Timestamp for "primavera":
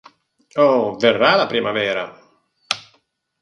1.51-2.07